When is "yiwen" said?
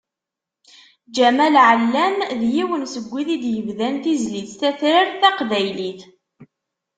2.53-2.83